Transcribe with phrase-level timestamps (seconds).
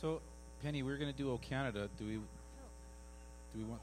[0.00, 0.20] So,
[0.62, 1.88] Penny, we're going to do O Canada.
[1.98, 2.14] Do we?
[2.16, 2.22] Do
[3.54, 3.80] we want?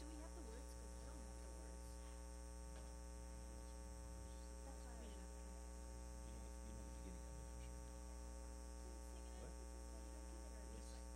[0.00, 0.66] Do we have the words?
[0.78, 1.78] 'Cause I don't have the words.
[4.64, 5.26] That's why we should.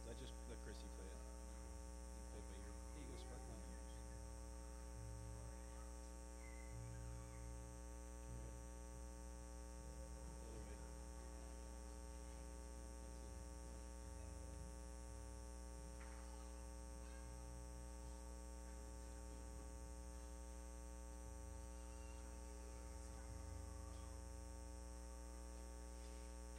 [0.08, 1.20] I just let Chrissy play it.
[2.16, 2.74] You play by ear.
[2.94, 3.90] Here you go, sparkle on yours.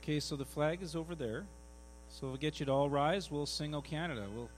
[0.06, 1.46] Okay, so the flag is over there.
[2.10, 3.32] So we'll get you to all rise.
[3.32, 4.28] We'll sing O Canada.
[4.36, 4.52] We'll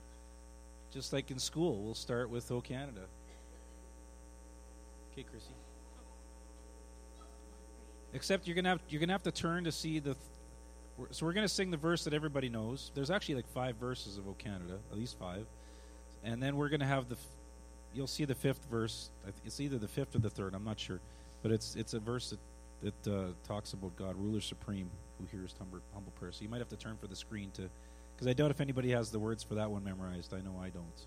[0.92, 3.00] just like in school, we'll start with O Canada.
[5.10, 5.54] Okay, Chrissy.
[8.12, 10.16] Except you're gonna have you're gonna have to turn to see the.
[10.98, 12.92] Th- so we're gonna sing the verse that everybody knows.
[12.94, 15.46] There's actually like five verses of O Canada, at least five,
[16.24, 17.14] and then we're gonna have the.
[17.14, 17.26] F-
[17.94, 19.08] you'll see the fifth verse.
[19.46, 20.54] It's either the fifth or the third.
[20.54, 21.00] I'm not sure,
[21.42, 22.38] but it's it's a verse that
[22.82, 26.32] that uh, talks about God, ruler supreme, who hears humble, humble prayer.
[26.32, 27.68] So you might have to turn for the screen to,
[28.14, 30.32] because I doubt if anybody has the words for that one memorized.
[30.34, 30.96] I know I don't.
[30.96, 31.06] So.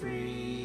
[0.00, 0.55] Free.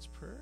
[0.00, 0.40] Lord's Prayer?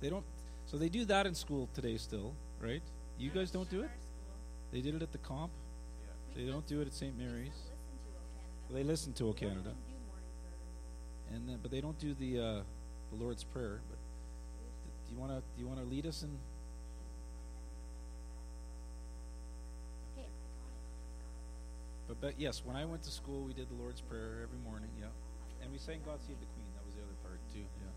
[0.00, 0.24] They don't.
[0.66, 2.82] So they do that in school today still, right?
[3.18, 3.90] You guys don't do it?
[4.70, 5.50] They did it at the comp.
[6.36, 7.18] They don't do it at St.
[7.18, 7.58] Mary's.
[8.70, 9.72] They listen to O Canada,
[11.34, 12.60] and then, but they don't do the uh,
[13.10, 13.80] the Lord's Prayer.
[13.90, 13.98] But
[15.08, 16.30] do you want to do you want to lead us in?
[22.06, 24.90] But, but yes, when I went to school, we did the Lord's Prayer every morning.
[25.00, 25.06] Yeah,
[25.60, 27.66] and we sang "God Save the Queen." That was the other part too.
[27.82, 27.90] Yeah.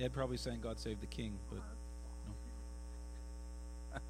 [0.00, 1.60] Ed probably sang "God Save the King," but
[3.94, 4.00] no.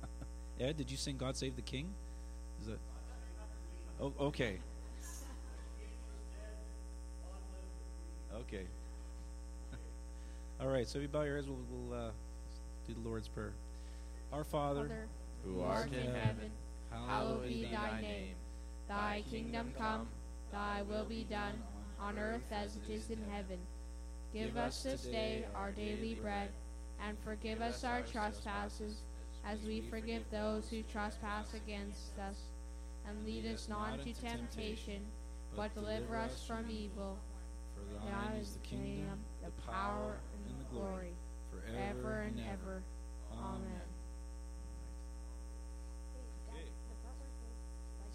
[0.66, 1.92] Ed, did you sing "God Save the King"?
[2.60, 2.78] Is that?
[4.00, 4.58] Oh, okay.
[8.34, 8.64] Okay.
[10.60, 10.86] All right.
[10.86, 11.48] So we bow your heads.
[11.48, 12.10] We'll, we'll uh,
[12.86, 13.52] do the Lord's prayer.
[14.32, 15.08] Our Father, Father,
[15.44, 16.50] who art in heaven,
[16.90, 18.34] hallowed be thy name.
[18.88, 20.08] Thy kingdom come,
[20.52, 21.62] thy will be done,
[22.00, 23.58] on earth as it is in heaven.
[24.32, 26.50] Give us this day our daily bread,
[27.04, 29.02] and forgive us our trespasses,
[29.44, 32.36] as we forgive those who trespass against us.
[33.08, 35.00] And lead us not into temptation,
[35.56, 37.18] but deliver us from evil.
[37.74, 41.14] For thine is the kingdom, the power, and the glory,
[41.50, 42.82] forever and ever.
[43.32, 43.80] Amen.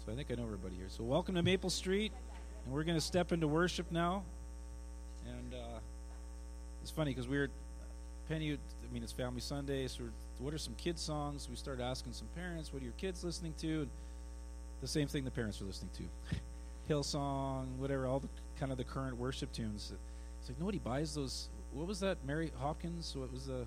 [0.04, 0.88] So I think I know everybody here.
[0.88, 2.12] So welcome to Maple Street,
[2.64, 4.22] and we're going to step into worship now.
[6.86, 7.50] It's funny because we were
[8.28, 8.52] Penny.
[8.52, 9.88] I mean, it's Family Sunday.
[9.88, 10.04] So
[10.38, 11.48] what are some kids songs?
[11.50, 13.90] We started asking some parents, "What are your kids listening to?" And
[14.80, 16.38] the same thing the parents were listening to,
[16.88, 19.92] Hillsong, whatever, all the kind of the current worship tunes.
[20.38, 21.48] It's like nobody buys those.
[21.72, 22.18] What was that?
[22.24, 23.16] Mary Hopkins.
[23.16, 23.66] What was the?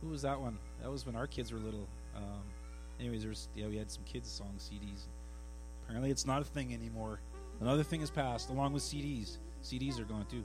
[0.00, 0.56] Who was that one?
[0.80, 1.86] That was when our kids were little.
[2.16, 2.44] Um,
[2.98, 5.02] anyways, there was yeah, we had some kids song CDs.
[5.84, 7.20] Apparently, it's not a thing anymore.
[7.60, 9.36] Another thing has passed, along with CDs.
[9.62, 10.44] CDs are gone too.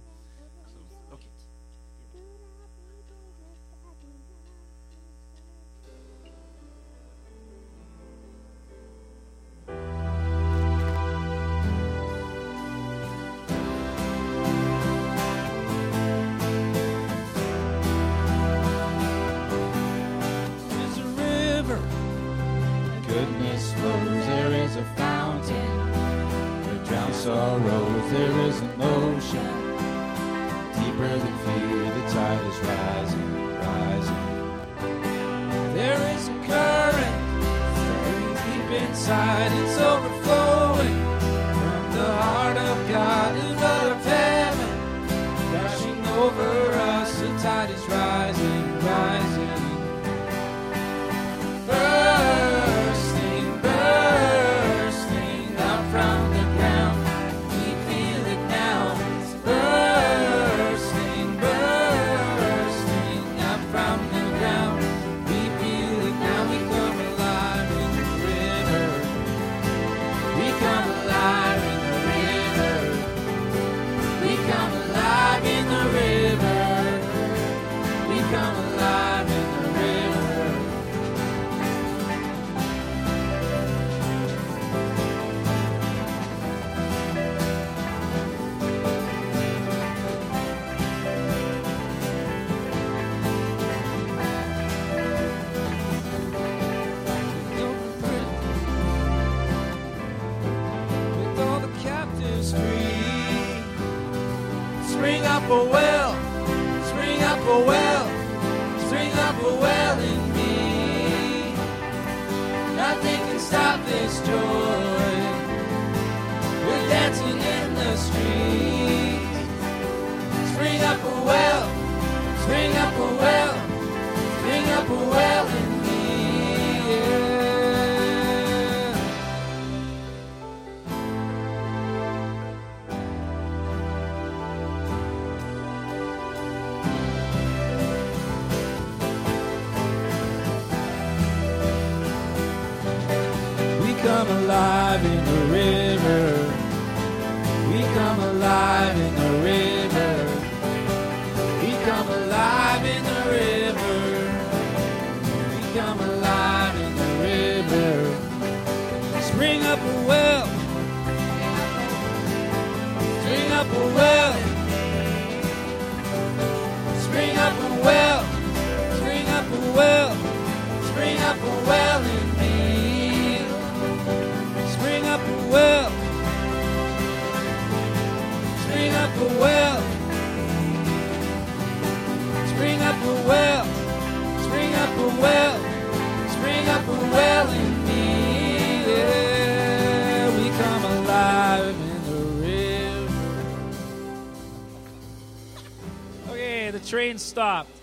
[197.17, 197.77] Stopped.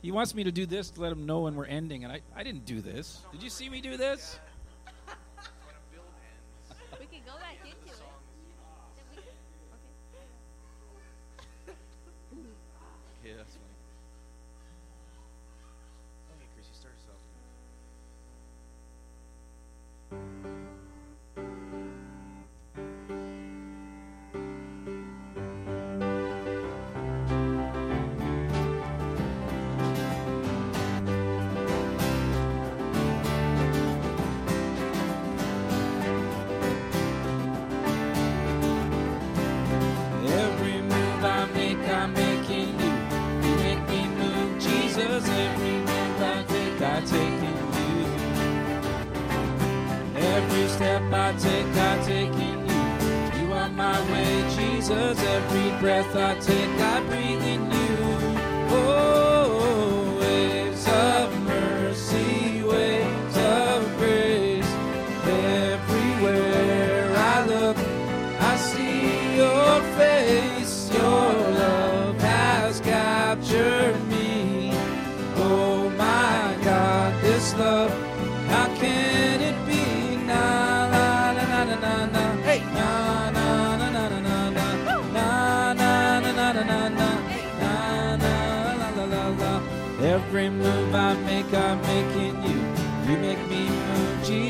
[0.00, 2.20] He wants me to do this to let him know when we're ending, and I,
[2.34, 3.20] I didn't do this.
[3.32, 4.38] Did you see me do this?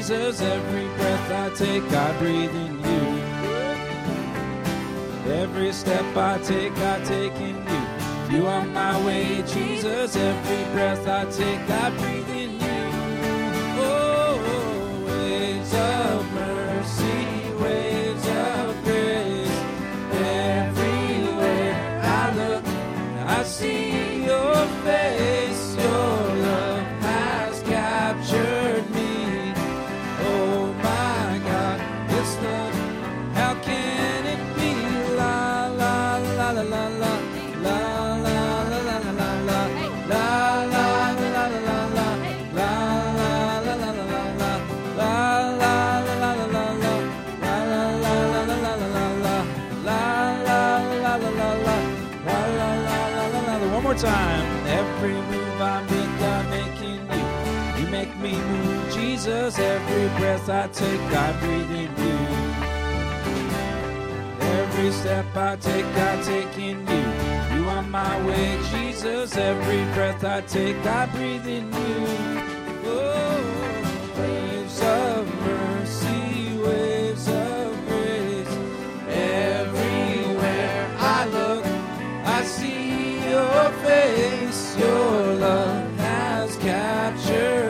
[0.08, 0.40] Jesus.
[0.40, 3.04] Every breath I take, I breathe in you.
[5.34, 8.38] Every step I take, I take in you.
[8.38, 10.16] You are my way, Jesus.
[10.16, 12.80] Every breath I take, I breathe in you.
[13.84, 19.60] Oh, waves of mercy, waves of grace.
[20.14, 22.64] Everywhere I look,
[23.26, 25.37] I see your face.
[59.48, 62.18] Cause every breath I take, I breathe in you.
[64.40, 67.56] Every step I take, I take in you.
[67.56, 69.38] You are my way, Jesus.
[69.38, 72.06] Every breath I take, I breathe in you.
[72.92, 73.40] Oh,
[74.18, 78.54] waves of mercy, waves of grace.
[79.08, 81.64] Everywhere I look,
[82.26, 84.76] I see your face.
[84.76, 87.67] Your love has captured.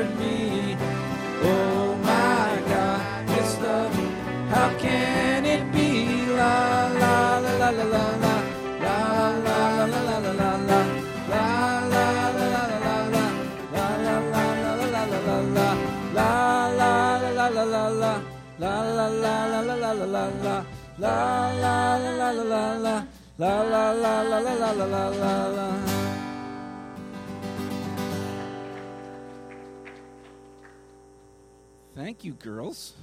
[31.95, 32.95] Thank you, girls.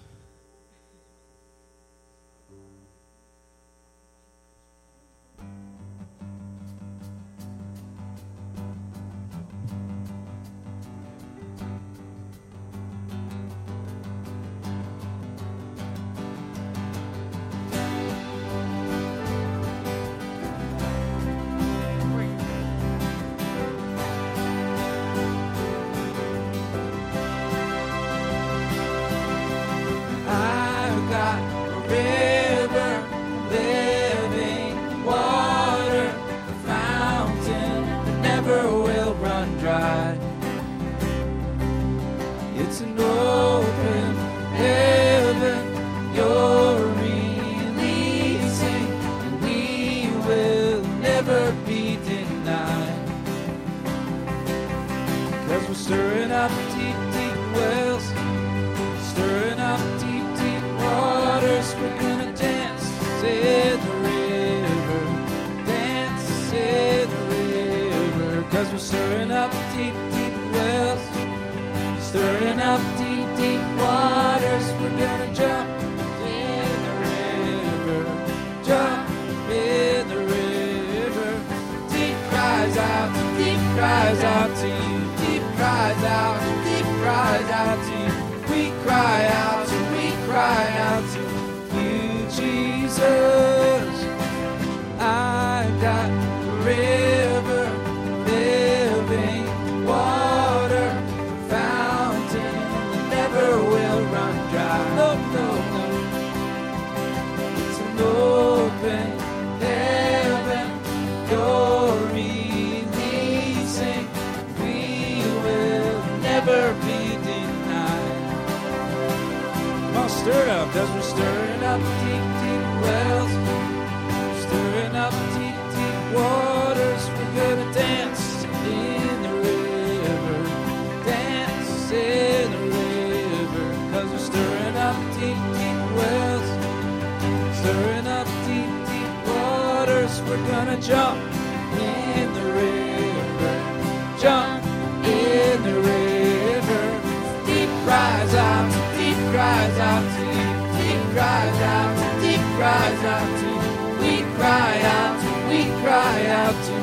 [152.85, 153.73] Cries out to you.
[153.99, 155.17] We cry out,
[155.49, 156.75] we cry out to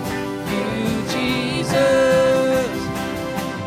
[0.50, 0.72] you,
[1.14, 2.72] Jesus.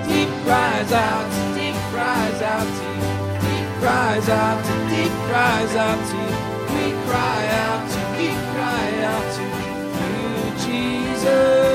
[0.08, 3.14] Deep cries out, deep cries out to you.
[3.48, 6.40] Deep cries out, deep cries out to you.
[6.76, 10.20] We cry out to, we cry out to you,
[10.66, 11.75] Jesus.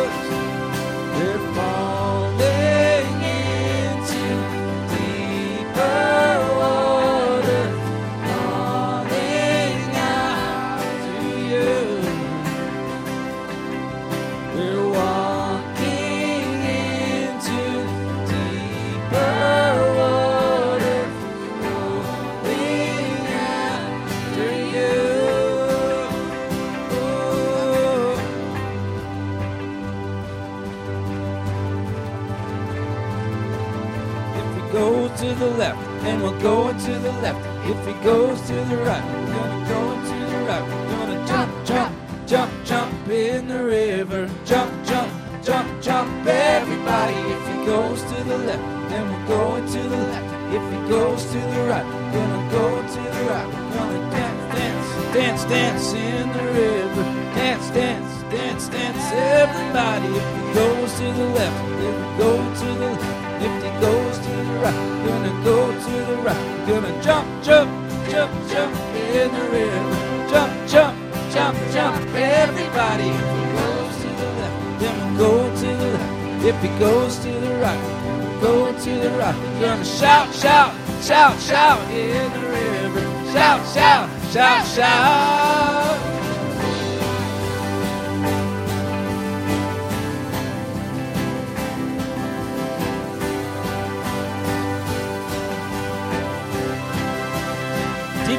[36.42, 37.44] Then to the left.
[37.68, 40.62] If he goes to the right, we're gonna go to the right.
[40.62, 41.94] We're gonna jump, jump,
[42.26, 44.30] jump, jump in the river.
[44.44, 45.12] Jump, jump,
[45.44, 47.14] jump, jump, everybody.
[47.14, 50.54] If he goes to the left, then we're going to the left.
[50.54, 53.46] If he goes to the right, we're gonna go to the right.
[53.46, 57.04] We're gonna dance, dance, dance, dance in the river.
[57.34, 60.08] Dance, dance, dance, dance, everybody.
[60.16, 63.19] If he goes to the left, if we go to the left.
[63.42, 66.66] If he goes to the right, gonna go to the right.
[66.68, 67.70] Gonna jump, jump,
[68.10, 70.28] jump, jump in the river.
[70.30, 70.96] Jump, jump,
[71.32, 73.08] jump, jump, everybody.
[73.08, 76.44] If he goes to the left, go to the left.
[76.44, 79.60] If he goes to the right, go to the right.
[79.60, 83.00] Gonna shout, shout, shout, shout in the river.
[83.32, 85.79] Shout, shout, shout, shout.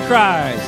[0.08, 0.62] Cries.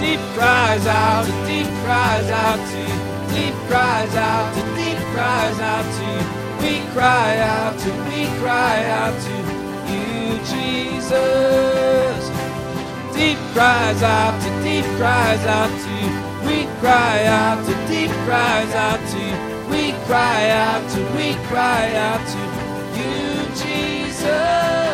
[0.00, 3.00] Deep cries out, deep cries out to you.
[3.34, 6.40] Deep cries out, deep cries out to you.
[6.60, 9.34] We cry out to, we cry out to
[9.92, 12.22] you, Jesus.
[13.14, 16.12] Deep cries out, deep cries out to you.
[16.46, 19.36] We cry out to, deep cries out to you.
[19.70, 22.40] We cry out to, we cry out to
[22.98, 24.89] you, Jesus.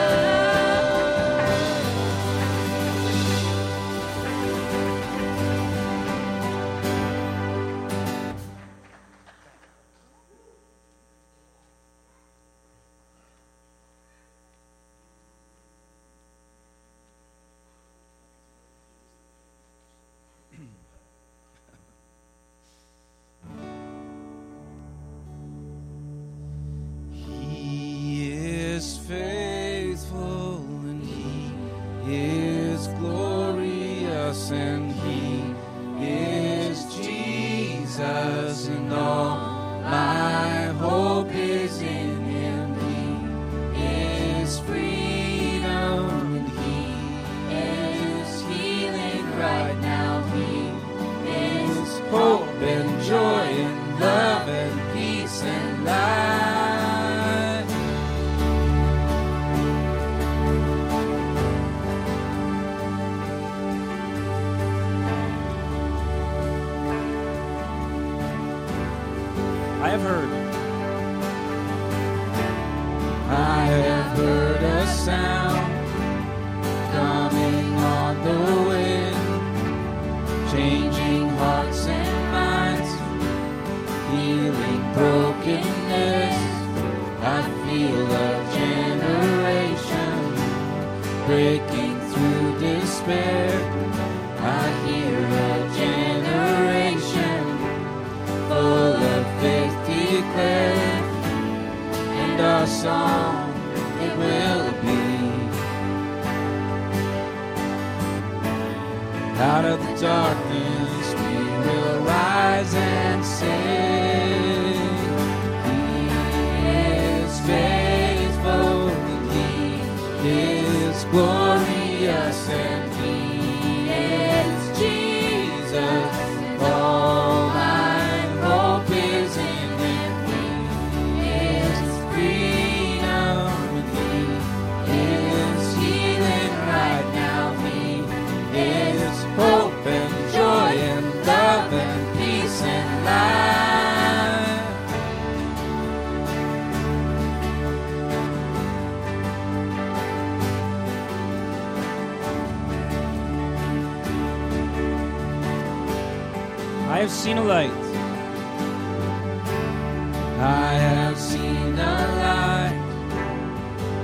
[160.38, 162.79] I have seen the light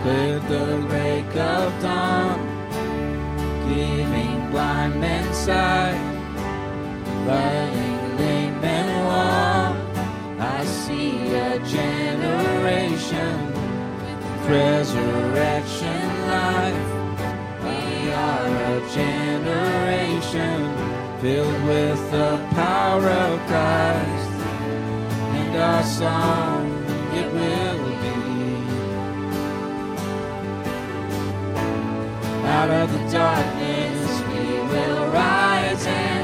[0.02, 2.40] with the break of dawn,
[3.68, 6.00] giving blind men sight,
[7.26, 9.76] letting lame men walk.
[10.40, 13.52] I see a generation
[14.00, 16.90] with resurrection life.
[17.62, 20.58] We are a generation
[21.20, 24.21] filled with the power of Christ
[25.52, 26.66] and our song
[27.14, 28.12] it will be.
[32.46, 36.21] Out of the darkness we will rise and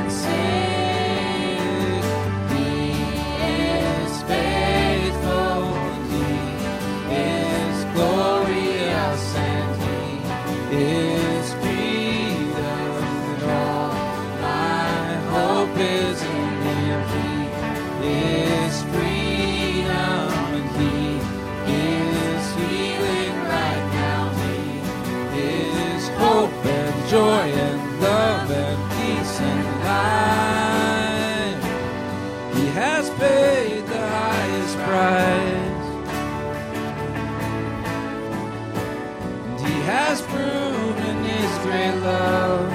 [41.69, 42.71] great love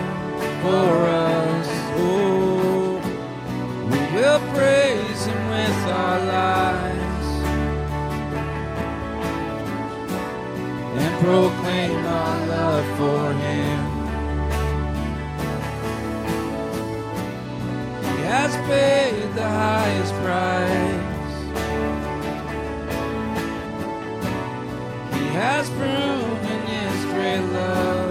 [0.61, 1.67] for us.
[1.97, 3.01] Oh,
[3.89, 7.27] we will praise him with our lives
[11.01, 13.79] and proclaim our love for him.
[18.09, 21.35] He has paid the highest price.
[25.17, 28.02] He has proven his great love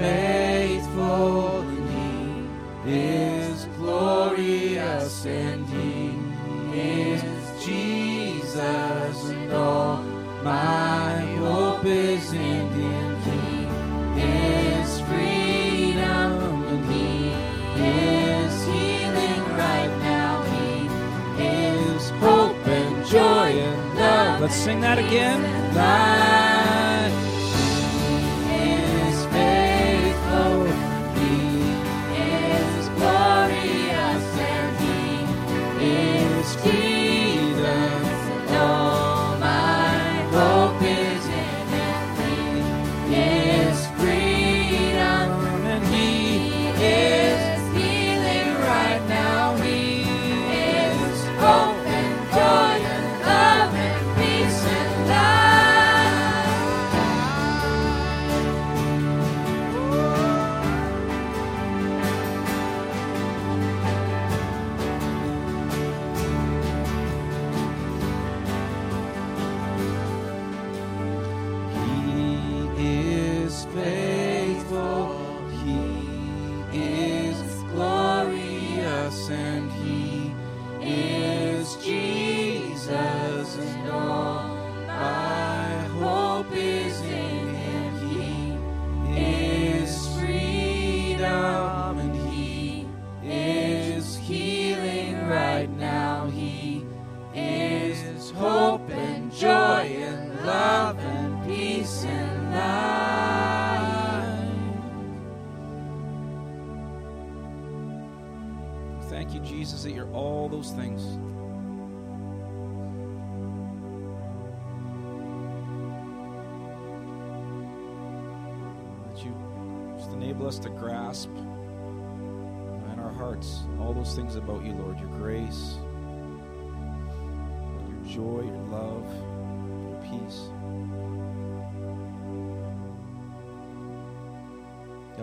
[0.00, 1.88] faithful and
[2.86, 5.59] he is glorious and
[10.42, 13.16] my hope is in him.
[14.16, 16.30] He is freedom
[16.68, 17.32] and he
[17.82, 20.42] is healing right now.
[21.36, 24.40] He is hope and joy and love.
[24.40, 25.40] Let's sing that again.
[25.74, 26.69] Life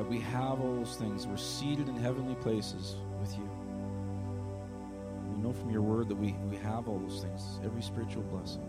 [0.07, 1.27] That we have all those things.
[1.27, 3.49] We're seated in heavenly places with you.
[5.29, 8.63] We know from your word that we, we have all those things, every spiritual blessing.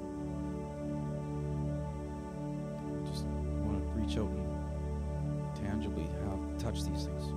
[3.09, 3.25] Just
[3.63, 7.33] want to reach out and tangibly have touch these things.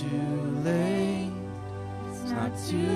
[0.00, 1.30] too late.
[2.10, 2.93] It's not too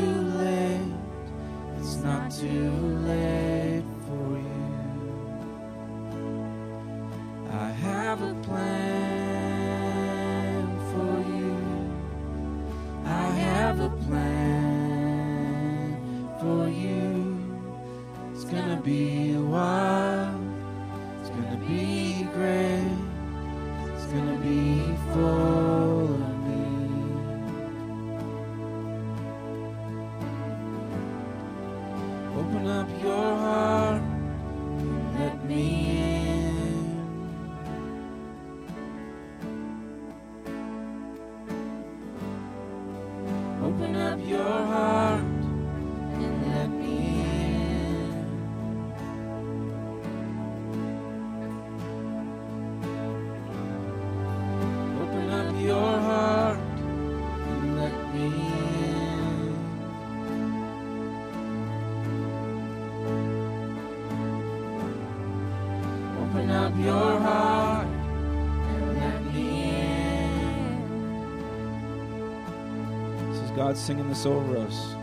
[73.68, 74.96] God singing this over us.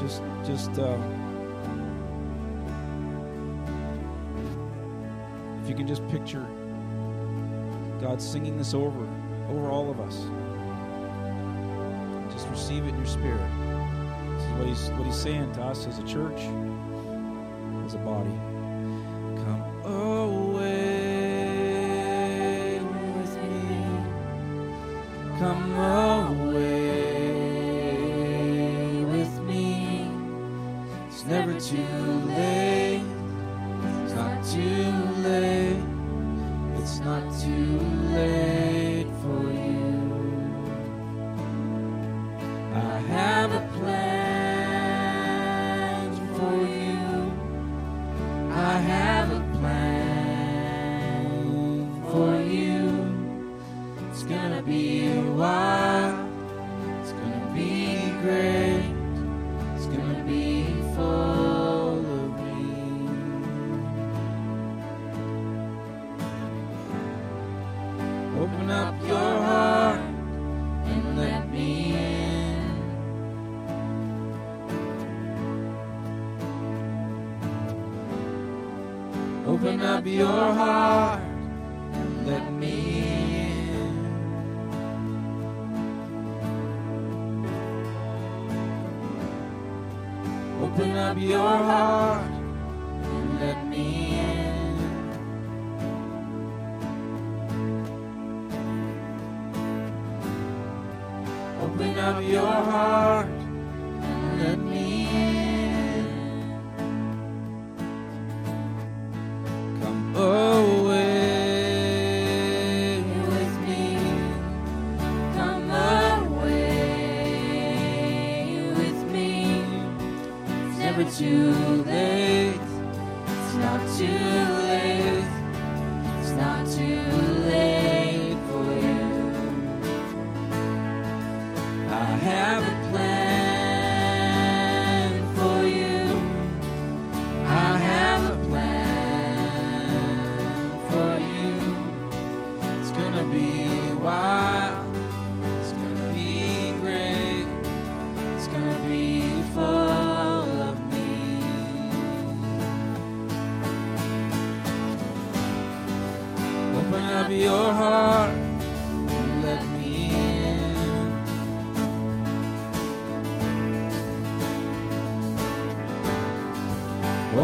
[0.00, 0.98] Just, just, uh,
[5.62, 6.44] if you can just picture
[8.00, 9.06] God singing this over,
[9.50, 10.26] over all of us.
[12.32, 13.48] Just receive it in your spirit.
[14.34, 16.40] This is what he's, what he's saying to us as a church,
[17.86, 18.36] as a body.
[19.44, 21.20] Come away
[22.80, 23.68] with me.
[25.38, 25.93] Come away.
[80.06, 80.93] your heart.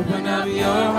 [0.00, 0.89] Open up your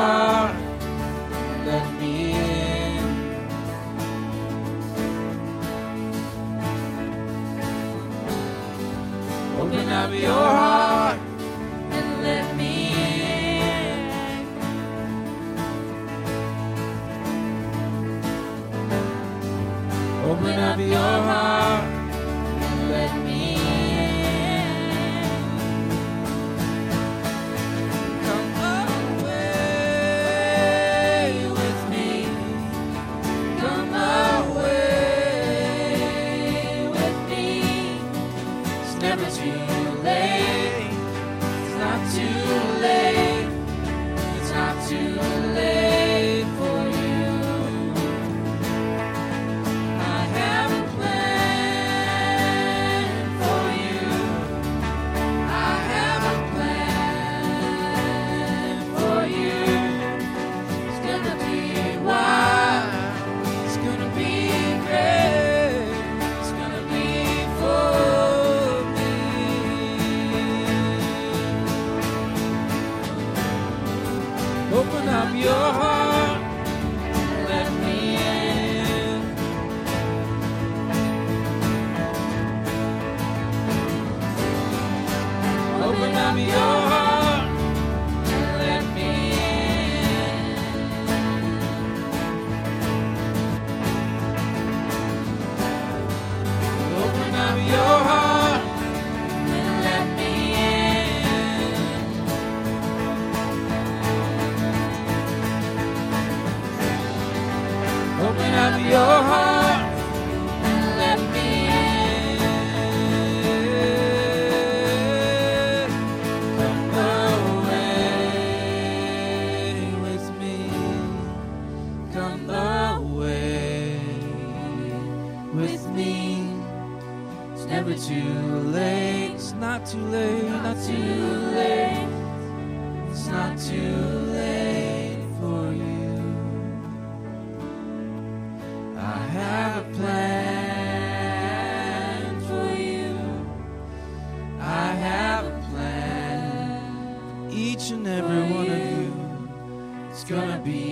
[150.63, 150.90] be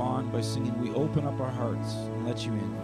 [0.00, 2.79] respond by singing, We open up our hearts and let you in.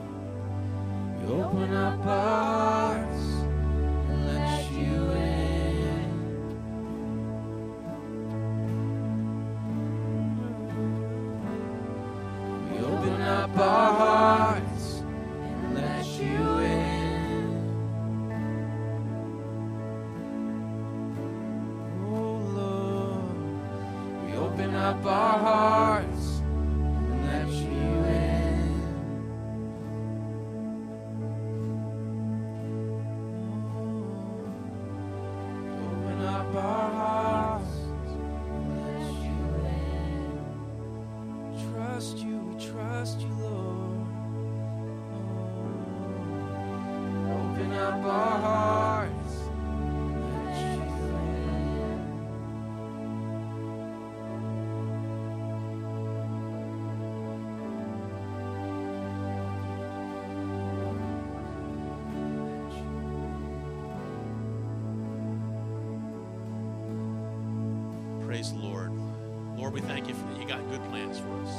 [69.76, 71.52] We thank you for that you got good plans for us.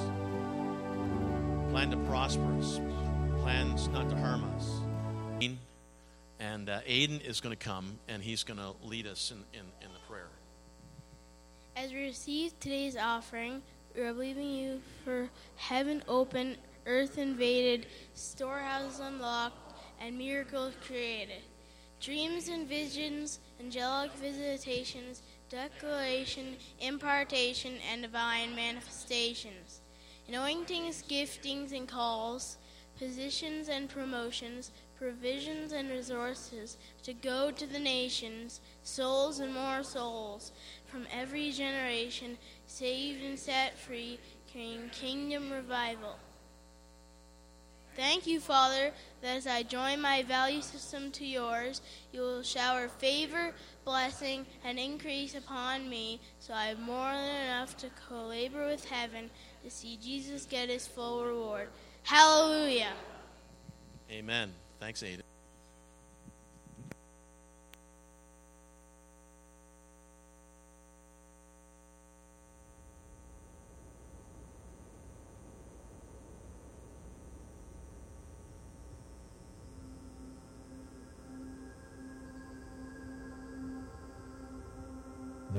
[1.70, 2.82] Plan to prosper us,
[3.42, 4.82] plans not to harm us.
[6.40, 9.66] And uh, Aiden is going to come and he's going to lead us in, in,
[9.82, 10.30] in the prayer.
[11.76, 13.62] As we receive today's offering,
[13.96, 16.58] we are believing you for heaven open,
[16.88, 21.42] earth invaded, storehouses unlocked, and miracles created.
[22.02, 29.82] Dreams and visions, angelic visitations, declaration, impartation, and divine manifestations.
[30.28, 32.58] Anointings, giftings, and calls,
[33.00, 40.52] positions and promotions, provisions and resources to go to the nations, souls and more souls
[40.86, 44.20] from every generation, saved and set free,
[44.52, 46.18] carrying kingdom revival.
[47.96, 48.92] Thank you, Father,
[49.22, 51.82] that as I join my value system to yours,
[52.12, 53.56] you will shower favor,
[53.88, 58.84] blessing, and increase upon me, so I have more than enough to co labor with
[58.84, 59.30] heaven
[59.64, 61.70] to see Jesus get his full reward.
[62.04, 62.92] Hallelujah.
[64.12, 64.52] Amen.
[64.82, 65.22] Thanks, Aiden.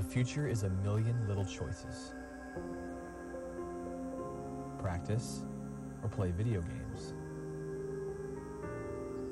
[0.09, 2.15] Future is a million little choices.
[4.79, 5.43] Practice
[6.03, 7.13] or play video games.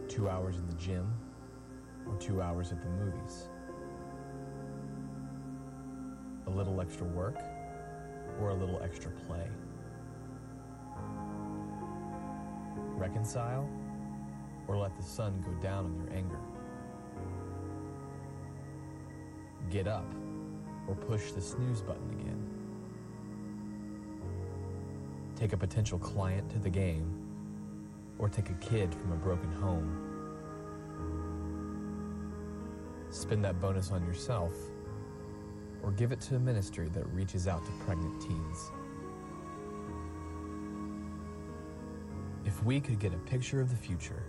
[0.06, 1.10] Two hours in the gym
[2.06, 3.48] or two hours at the movies.
[6.46, 7.38] A little extra work
[8.38, 9.48] or a little extra play.
[12.96, 13.68] Reconcile
[14.68, 16.38] or let the sun go down on your anger.
[19.70, 20.04] Get up
[20.88, 22.42] or push the snooze button again.
[25.34, 27.12] Take a potential client to the game,
[28.18, 30.02] or take a kid from a broken home.
[33.10, 34.52] Spend that bonus on yourself,
[35.82, 38.70] or give it to a ministry that reaches out to pregnant teens.
[42.44, 44.22] If we could get a picture of the future,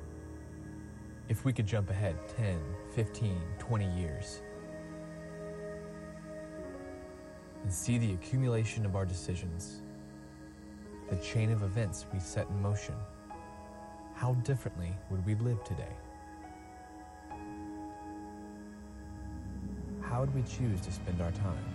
[1.29, 2.59] if we could jump ahead 10,
[2.95, 4.41] 15, 20 years,
[7.67, 9.81] and see the accumulation of our decisions,
[11.09, 12.95] the chain of events we set in motion,
[14.13, 15.91] how differently would we live today?
[19.99, 21.65] How would we choose to spend our time?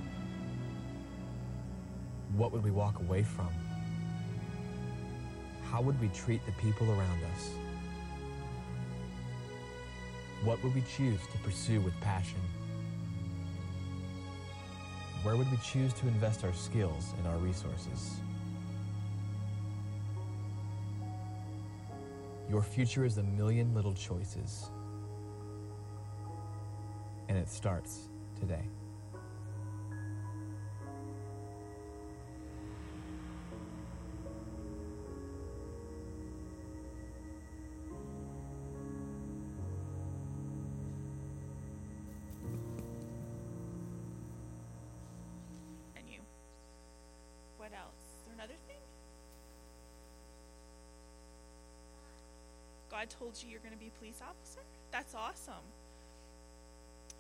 [2.38, 3.50] What would we walk away from?
[5.70, 7.50] How would we treat the people around us?
[10.42, 12.40] What would we choose to pursue with passion?
[15.22, 18.16] Where would we choose to invest our skills and our resources?
[22.50, 24.68] Your future is a million little choices.
[27.28, 28.08] And it starts
[28.40, 28.64] today.
[53.18, 54.60] Told you you're going to be a police officer?
[54.90, 55.64] That's awesome.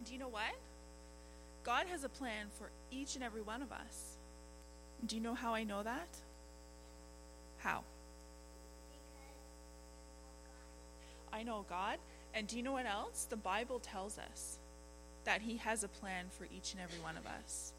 [0.04, 0.54] Do you know what?
[1.64, 4.16] God has a plan for each and every one of us.
[5.06, 6.08] Do you know how I know that?
[7.58, 7.82] How?
[11.32, 11.98] I know God.
[12.34, 13.26] And do you know what else?
[13.28, 14.58] The Bible tells us
[15.24, 17.72] that He has a plan for each and every one of us.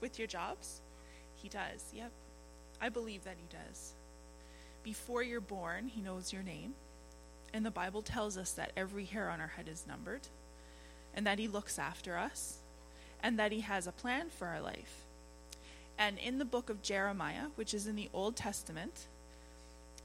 [0.00, 0.80] With your jobs?
[1.36, 2.10] He does, yep.
[2.80, 3.94] I believe that He does.
[4.82, 6.74] Before you're born, He knows your name.
[7.52, 10.28] And the Bible tells us that every hair on our head is numbered,
[11.14, 12.58] and that He looks after us,
[13.22, 15.04] and that He has a plan for our life.
[15.98, 19.06] And in the book of Jeremiah, which is in the Old Testament,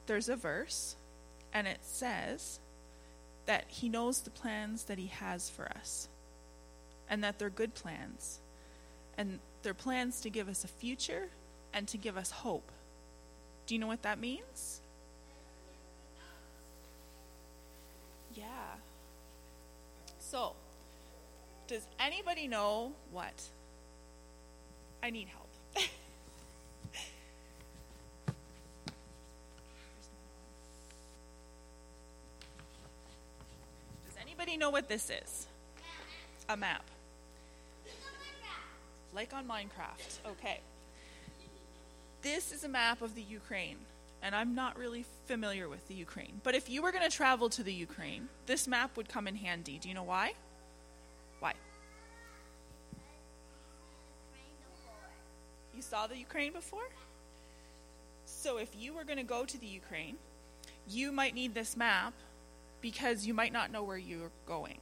[0.07, 0.95] there's a verse,
[1.53, 2.59] and it says
[3.45, 6.09] that He knows the plans that He has for us,
[7.09, 8.39] and that they're good plans.
[9.17, 11.29] And they're plans to give us a future
[11.73, 12.71] and to give us hope.
[13.67, 14.81] Do you know what that means?
[18.35, 18.43] Yeah.
[20.19, 20.53] So,
[21.67, 23.33] does anybody know what?
[25.01, 25.47] I need help.
[34.05, 35.47] Does anybody know what this is?
[36.49, 36.83] A map.
[39.13, 40.19] Like on Minecraft.
[40.31, 40.59] Okay.
[42.25, 43.77] This is a map of the Ukraine,
[44.23, 46.41] and I'm not really familiar with the Ukraine.
[46.41, 49.35] But if you were going to travel to the Ukraine, this map would come in
[49.35, 49.77] handy.
[49.77, 50.33] Do you know why?
[51.39, 51.53] Why?
[55.75, 56.89] You saw the Ukraine before?
[58.25, 60.17] So if you were going to go to the Ukraine,
[60.89, 62.15] you might need this map
[62.81, 64.79] because you might not know where you're going.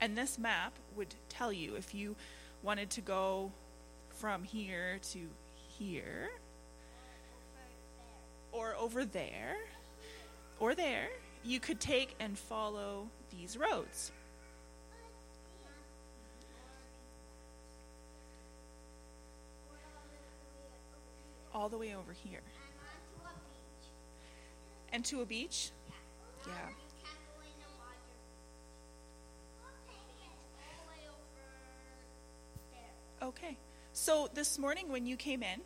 [0.00, 2.16] And this map would tell you if you
[2.60, 3.52] wanted to go
[4.10, 5.20] from here to
[5.78, 6.32] here,
[8.52, 9.56] or over there,
[10.60, 11.08] or there,
[11.42, 14.12] you could take and follow these roads.
[21.54, 22.40] All the way over here.
[24.92, 25.70] And to a beach?
[26.46, 26.52] Yeah.
[33.22, 33.56] Okay.
[33.92, 35.60] So this morning when you came in,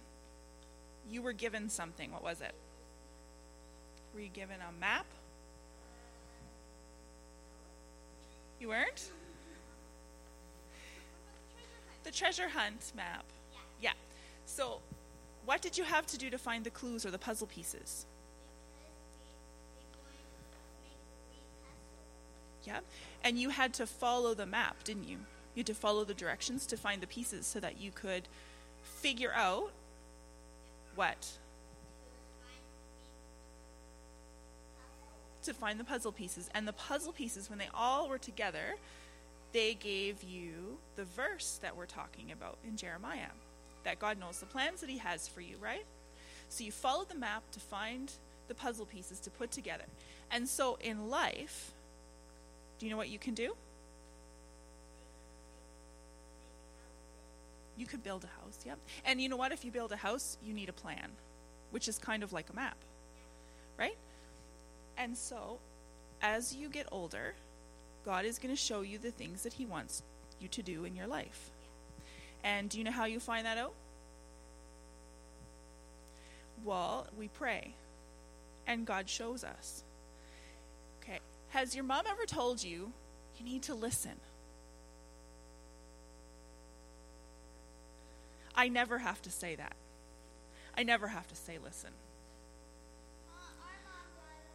[1.08, 2.12] you were given something.
[2.12, 2.54] What was it?
[4.16, 5.04] Were you given a map?
[8.58, 9.10] You weren't?
[12.02, 13.24] The treasure hunt map.
[13.78, 13.92] Yeah.
[14.46, 14.80] So,
[15.44, 18.06] what did you have to do to find the clues or the puzzle pieces?
[22.64, 22.78] Yeah.
[23.22, 25.18] And you had to follow the map, didn't you?
[25.54, 28.28] You had to follow the directions to find the pieces so that you could
[28.82, 29.72] figure out
[30.94, 31.36] what?
[35.46, 36.50] To find the puzzle pieces.
[36.54, 38.74] And the puzzle pieces, when they all were together,
[39.52, 43.30] they gave you the verse that we're talking about in Jeremiah
[43.84, 45.84] that God knows the plans that He has for you, right?
[46.48, 48.10] So you follow the map to find
[48.48, 49.84] the puzzle pieces to put together.
[50.32, 51.70] And so in life,
[52.80, 53.54] do you know what you can do?
[57.78, 58.78] You could build a house, yep.
[59.04, 59.52] And you know what?
[59.52, 61.08] If you build a house, you need a plan,
[61.70, 62.78] which is kind of like a map,
[63.78, 63.96] right?
[64.98, 65.58] And so,
[66.22, 67.34] as you get older,
[68.04, 70.02] God is going to show you the things that He wants
[70.40, 71.50] you to do in your life.
[72.44, 73.74] And do you know how you find that out?
[76.64, 77.74] Well, we pray,
[78.66, 79.82] and God shows us.
[81.02, 81.18] Okay.
[81.50, 82.92] Has your mom ever told you
[83.38, 84.12] you need to listen?
[88.54, 89.74] I never have to say that.
[90.76, 91.90] I never have to say listen.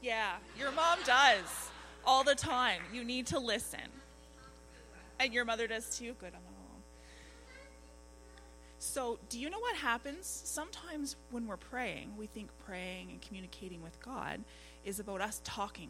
[0.01, 1.69] Yeah, your mom does
[2.05, 2.81] all the time.
[2.91, 3.79] You need to listen.
[5.19, 6.15] And your mother does too.
[6.19, 6.81] Good, I'm alone.
[8.79, 10.25] So, do you know what happens?
[10.25, 14.39] Sometimes when we're praying, we think praying and communicating with God
[14.83, 15.89] is about us talking.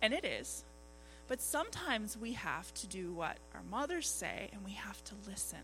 [0.00, 0.64] And it is.
[1.26, 5.58] But sometimes we have to do what our mothers say and we have to listen.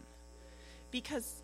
[0.91, 1.43] Because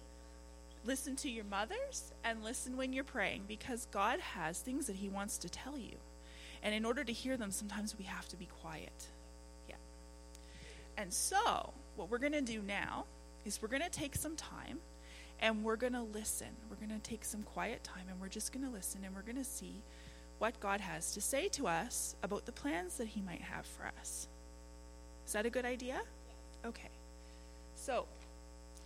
[0.85, 5.09] listen to your mothers and listen when you're praying because God has things that He
[5.09, 5.97] wants to tell you.
[6.67, 9.07] And in order to hear them, sometimes we have to be quiet.
[9.69, 9.77] Yeah.
[10.99, 13.05] And so, what we're going to do now
[13.45, 14.81] is we're going to take some time
[15.39, 16.49] and we're going to listen.
[16.69, 19.23] We're going to take some quiet time and we're just going to listen and we're
[19.23, 19.81] going to see
[20.41, 23.87] what God has to say to us about the plans that He might have for
[24.01, 24.27] us.
[25.25, 26.01] Is that a good idea?
[26.65, 26.91] Okay.
[27.77, 28.07] So,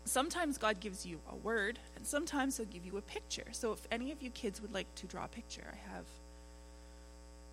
[0.04, 3.46] sometimes God gives you a word, and sometimes He'll give you a picture.
[3.52, 6.04] So, if any of you kids would like to draw a picture, I have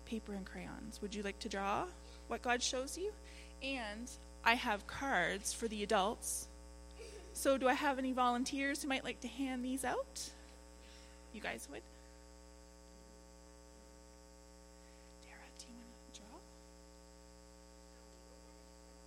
[0.08, 1.00] paper and crayons.
[1.02, 1.84] Would you like to draw
[2.28, 3.12] what God shows you?
[3.62, 4.10] And
[4.44, 6.48] I have cards for the adults.
[7.34, 10.30] So, do I have any volunteers who might like to hand these out?
[11.32, 11.82] You guys would?
[15.22, 16.38] Dara, do you want to draw?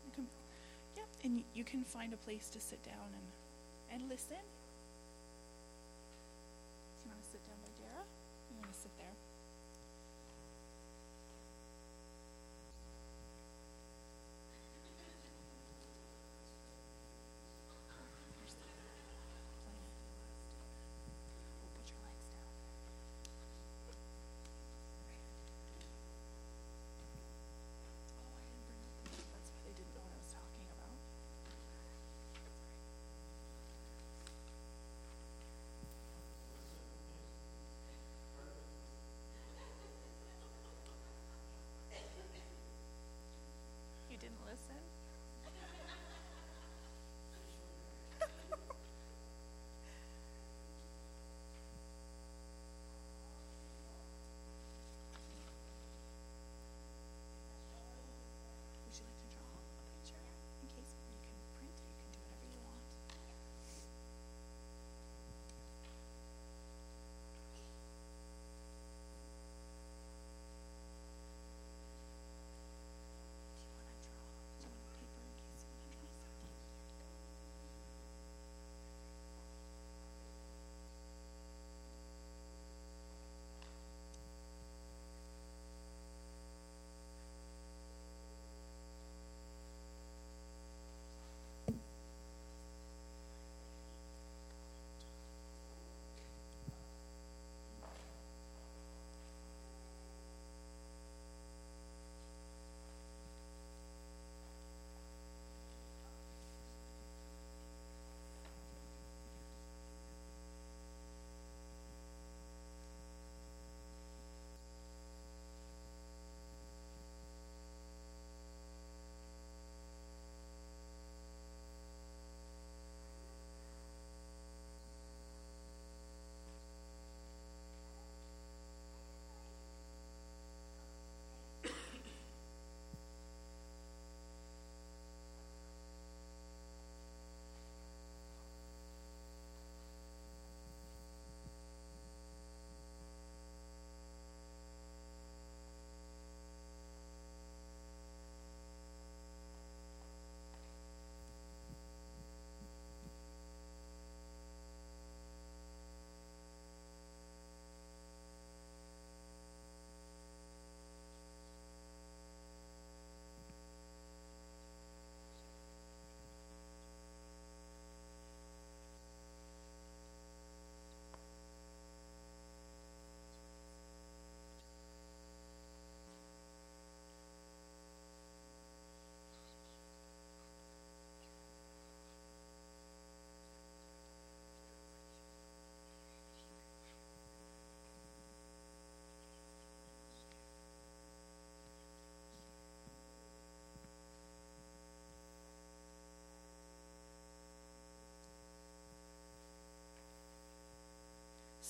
[0.06, 0.28] You can,
[0.96, 3.10] yeah, and you can find a place to sit down
[3.92, 4.38] and, and listen.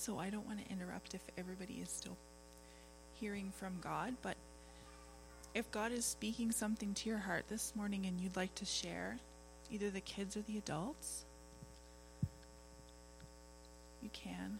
[0.02, 2.16] So I don't want to interrupt if everybody is still
[3.20, 4.36] hearing from God, but
[5.54, 9.18] if God is speaking something to your heart this morning and you'd like to share,
[9.70, 11.24] either the kids or the adults,
[14.02, 14.58] you can.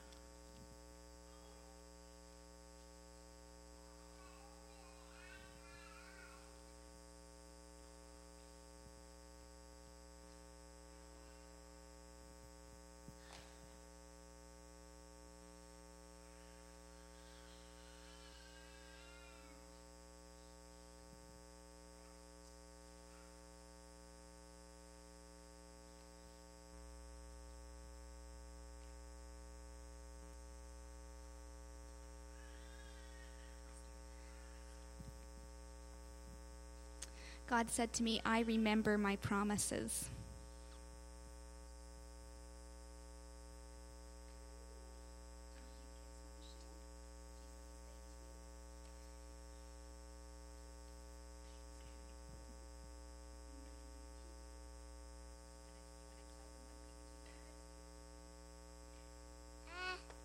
[37.48, 40.08] God said to me, I remember my promises.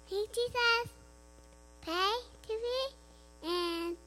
[0.06, 0.94] He Jesus,
[1.82, 2.14] pay
[2.48, 2.80] to me
[3.44, 3.98] and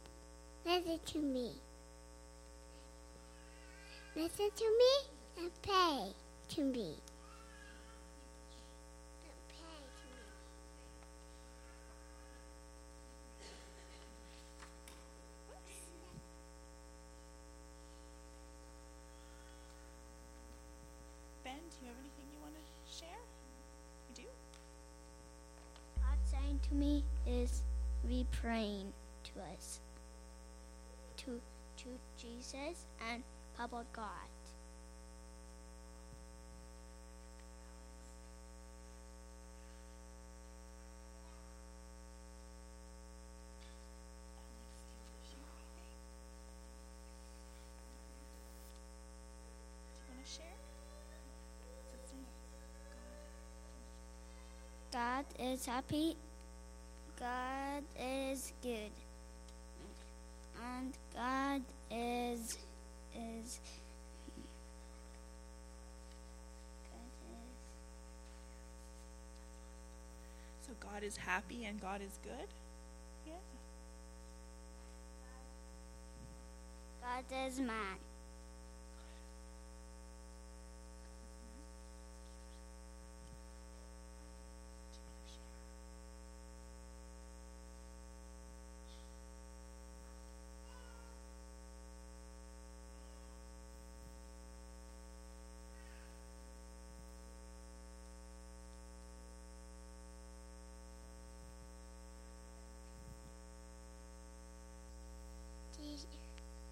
[0.64, 1.52] listen to me.
[4.40, 6.14] Listen to me and pay
[6.48, 6.72] to me.
[6.72, 6.94] To me.
[21.44, 22.60] Ben, do you have anything you want to
[22.90, 23.08] share?
[24.08, 24.28] You do?
[25.98, 27.62] God saying to me is
[28.08, 28.90] be praying
[29.24, 29.80] to us.
[31.18, 31.40] To
[31.76, 33.22] to Jesus and
[33.60, 34.06] Papa God.
[54.90, 56.16] God is happy.
[57.18, 58.90] God is good.
[60.58, 62.69] And God is
[63.14, 63.60] is
[66.90, 67.56] God is
[70.66, 72.48] So God is happy and God is good?
[73.26, 73.32] Yeah.
[77.02, 78.09] God is man.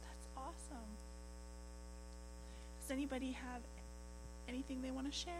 [0.01, 0.89] That's awesome.
[2.81, 3.61] Does anybody have
[4.47, 5.33] anything they want to share?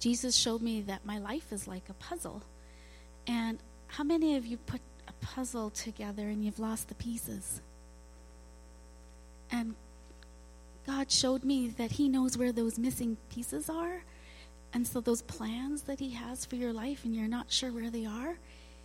[0.00, 2.42] Jesus showed me that my life is like a puzzle.
[3.26, 7.60] And how many of you put a puzzle together and you've lost the pieces?
[9.50, 9.74] And
[10.86, 14.04] God showed me that He knows where those missing pieces are.
[14.72, 17.90] And so, those plans that He has for your life and you're not sure where
[17.90, 18.38] they are,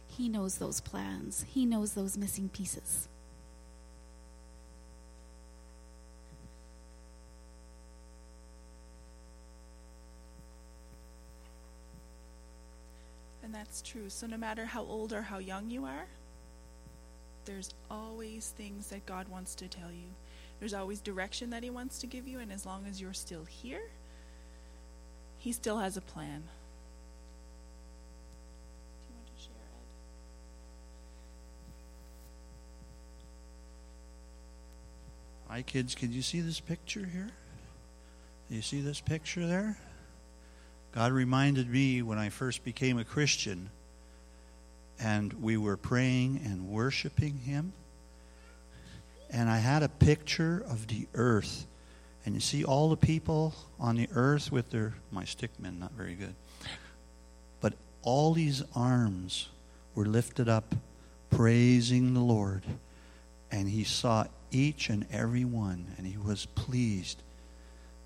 [0.08, 1.46] He knows those plans.
[1.48, 3.08] He knows those missing pieces.
[13.44, 14.10] And that's true.
[14.10, 16.08] So, no matter how old or how young you are,
[17.46, 20.08] there's always things that God wants to tell you.
[20.62, 22.40] There's always direction that He wants to give you.
[22.40, 23.82] And as long as you're still here,
[25.40, 26.44] He still has a plan.
[29.02, 29.56] Do you want to share,
[35.50, 35.52] Ed?
[35.52, 35.96] Hi, kids.
[35.96, 37.32] Can you see this picture here?
[38.48, 39.80] Do you see this picture there?
[40.92, 43.72] God reminded me when I first became a Christian
[45.00, 47.74] and we were praying and worshiping Him.
[49.32, 51.66] And I had a picture of the earth.
[52.26, 56.14] And you see all the people on the earth with their, my stickmen, not very
[56.14, 56.36] good.
[57.62, 57.74] But
[58.04, 59.50] all these arms
[59.96, 60.76] were lifted up,
[61.30, 62.64] praising the Lord.
[63.52, 67.24] And He saw each and every one, and He was pleased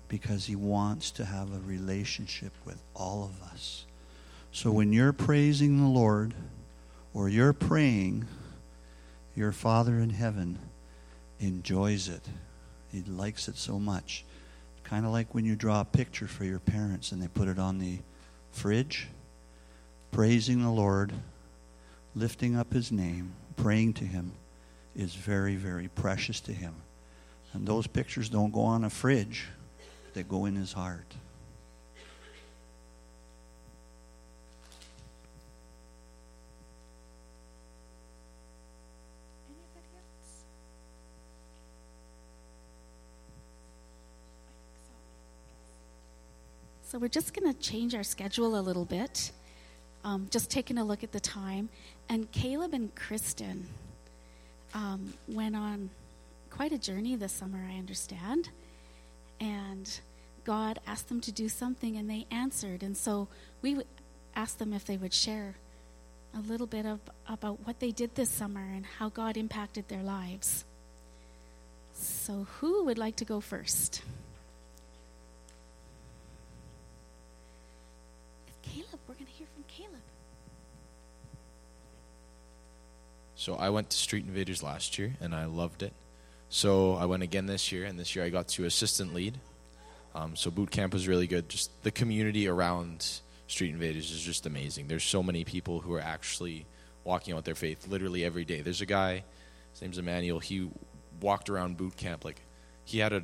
[0.08, 3.84] because He wants to have a relationship with all of us.
[4.52, 6.32] So when you're praising the Lord
[7.12, 8.26] or you're praying,
[9.34, 10.58] your Father in heaven
[11.40, 12.22] enjoys it.
[12.92, 14.24] He likes it so much.
[14.84, 17.58] Kind of like when you draw a picture for your parents and they put it
[17.58, 17.98] on the
[18.52, 19.08] fridge,
[20.12, 21.12] praising the Lord,
[22.14, 24.32] lifting up His name, praying to Him
[24.94, 26.74] is very, very precious to Him.
[27.52, 29.46] And those pictures don't go on a fridge,
[30.14, 31.14] they go in His heart.
[46.96, 49.30] So we're just going to change our schedule a little bit.
[50.02, 51.68] Um, just taking a look at the time.
[52.08, 53.66] And Caleb and Kristen
[54.72, 55.90] um, went on
[56.48, 58.48] quite a journey this summer, I understand.
[59.42, 60.00] And
[60.44, 62.82] God asked them to do something, and they answered.
[62.82, 63.28] And so
[63.60, 63.82] we
[64.34, 65.54] asked them if they would share
[66.34, 70.02] a little bit of about what they did this summer and how God impacted their
[70.02, 70.64] lives.
[71.92, 74.00] So, who would like to go first?
[83.46, 85.92] So I went to Street Invaders last year and I loved it.
[86.48, 89.38] So I went again this year, and this year I got to assistant lead.
[90.16, 91.48] Um, so boot camp was really good.
[91.48, 93.06] Just the community around
[93.46, 94.88] Street Invaders is just amazing.
[94.88, 96.66] There's so many people who are actually
[97.04, 98.62] walking out their faith literally every day.
[98.62, 99.22] There's a guy,
[99.70, 100.40] his name's Emmanuel.
[100.40, 100.68] He
[101.20, 102.40] walked around boot camp like
[102.84, 103.22] he had a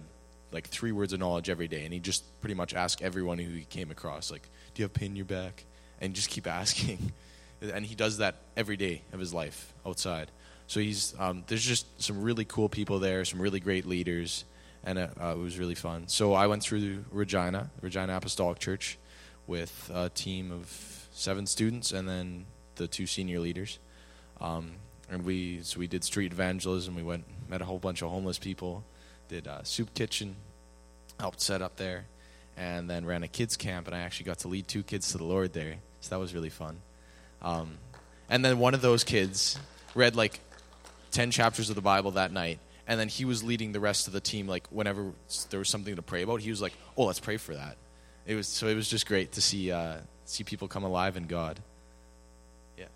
[0.53, 3.51] like three words of knowledge every day, and he just pretty much asked everyone who
[3.51, 5.65] he came across, like, "Do you have pain in your back?"
[6.01, 7.13] And just keep asking.
[7.63, 10.31] And he does that every day of his life outside.
[10.67, 14.45] So he's um, there's just some really cool people there, some really great leaders,
[14.85, 16.09] and it, uh, it was really fun.
[16.09, 18.99] So I went through Regina, Regina Apostolic Church,
[19.47, 22.47] with a team of seven students and then
[22.77, 23.79] the two senior leaders.
[24.41, 24.73] Um,
[25.11, 26.95] and we so we did street evangelism.
[26.95, 28.85] We went met a whole bunch of homeless people,
[29.29, 30.37] did a soup kitchen,
[31.21, 32.07] helped set up there,
[32.57, 33.87] and then ran a kids camp.
[33.87, 36.35] And I actually got to lead two kids to the Lord there, so that was
[36.35, 36.81] really fun.
[37.43, 37.79] Um,
[38.29, 39.59] and then one of those kids
[39.95, 40.41] read like
[41.11, 42.59] 10 chapters of the Bible that night.
[42.87, 44.49] And then he was leading the rest of the team.
[44.49, 45.13] Like whenever
[45.51, 47.77] there was something to pray about, he was like, "Oh, let's pray for that."
[48.27, 48.67] It was so.
[48.67, 51.61] It was just great to see uh, see people come alive in God.
[52.77, 52.87] Yeah.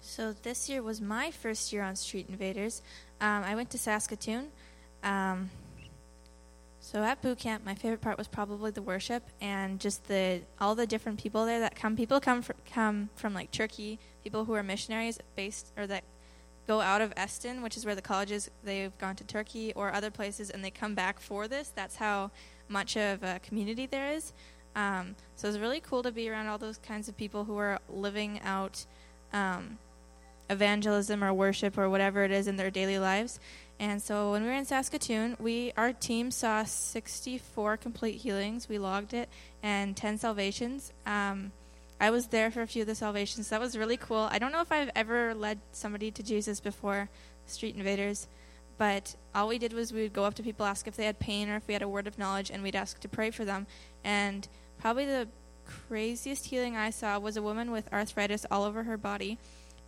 [0.00, 2.82] So this year was my first year on Street Invaders.
[3.20, 4.48] Um, I went to Saskatoon.
[5.04, 5.50] Um,
[6.86, 10.76] so at boot camp, my favorite part was probably the worship and just the all
[10.76, 11.96] the different people there that come.
[11.96, 16.04] People come from, come from like Turkey, people who are missionaries based or that
[16.68, 18.52] go out of Eston, which is where the college is.
[18.62, 21.72] They've gone to Turkey or other places, and they come back for this.
[21.74, 22.30] That's how
[22.68, 24.32] much of a community there is.
[24.76, 27.80] Um, so it's really cool to be around all those kinds of people who are
[27.88, 28.86] living out
[29.32, 29.78] um,
[30.48, 33.40] evangelism or worship or whatever it is in their daily lives.
[33.78, 38.68] And so when we were in Saskatoon, we our team saw 64 complete healings.
[38.68, 39.28] We logged it
[39.62, 40.92] and 10 salvations.
[41.04, 41.52] Um,
[42.00, 43.48] I was there for a few of the salvations.
[43.48, 44.28] That was really cool.
[44.30, 47.08] I don't know if I've ever led somebody to Jesus before,
[47.46, 48.28] Street Invaders,
[48.76, 51.18] but all we did was we would go up to people, ask if they had
[51.18, 53.46] pain or if we had a word of knowledge, and we'd ask to pray for
[53.46, 53.66] them.
[54.04, 54.46] And
[54.78, 55.28] probably the
[55.88, 59.38] craziest healing I saw was a woman with arthritis all over her body.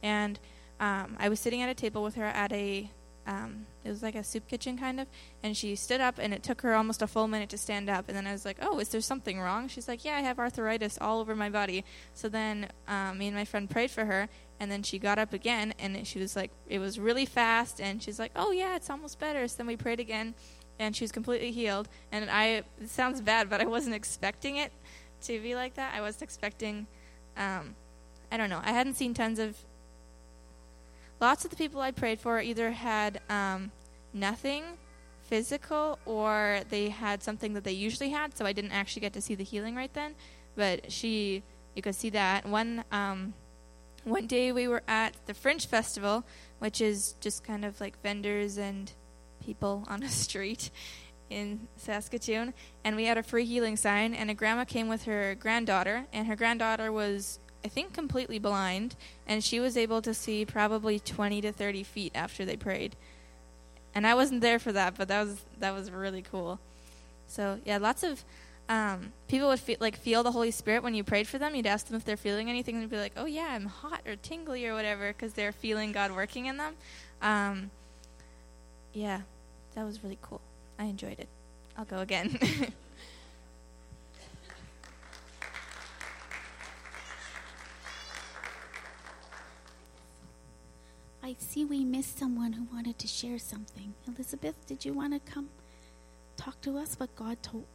[0.03, 0.39] And
[0.81, 2.91] um, I was sitting at a table with her at a
[3.29, 5.07] um, it was like a soup kitchen kind of.
[5.43, 8.07] And she stood up and it took her almost a full minute to stand up.
[8.09, 9.69] And then i was like oh is there something wrong?
[9.69, 11.85] She's like yeah i have arthritis all over my body.
[12.15, 15.33] So then um, me and my friend prayed for her and then she got up
[15.33, 18.89] again and she was like it was really fast and she's like oh yeah it's
[18.89, 19.47] almost better.
[19.47, 20.35] So then we prayed again
[20.81, 21.89] and she was completely healed.
[22.11, 22.47] And i
[22.81, 24.73] it sounds bad but i wasn't expecting it
[25.23, 25.95] to be like that.
[25.95, 26.87] I wasn't expecting
[27.37, 27.75] um,
[28.33, 28.63] i don't know.
[28.65, 29.55] I hadn't seen tons of
[31.21, 33.71] lots of the people I prayed for either had um,
[34.13, 34.65] nothing
[35.23, 39.21] physical or they had something that they usually had, so I didn't actually get to
[39.21, 40.15] see the healing right then.
[40.57, 41.43] But she,
[41.75, 42.47] you could see that.
[42.47, 43.35] One, um,
[44.05, 46.25] one day we were at the Fringe Festival,
[46.59, 48.91] which is just kind of like vendors and
[49.45, 50.71] people on a street
[51.31, 52.55] in Saskatoon,
[52.85, 56.27] and we had a free healing sign, and a grandma came with her granddaughter, and
[56.27, 58.95] her granddaughter was I think completely blind,
[59.27, 62.95] and she was able to see probably 20 to 30 feet after they prayed.
[63.95, 66.61] And I wasn't there for that, but that was that was really cool.
[67.27, 68.25] So yeah, lots of
[68.69, 71.55] um, people would feel like feel the Holy Spirit when you prayed for them.
[71.55, 74.03] You'd ask them if they're feeling anything, and they'd be like, "Oh yeah, I'm hot
[74.07, 76.75] or tingly or whatever," because they're feeling God working in them.
[77.23, 77.71] Um,
[78.93, 79.23] yeah,
[79.75, 80.41] that was really cool.
[80.79, 81.29] I enjoyed it.
[81.77, 82.39] I'll go again.
[91.29, 93.93] I see we missed someone who wanted to share something.
[94.07, 95.51] Elizabeth, did you want to come
[96.39, 97.67] talk to us what God told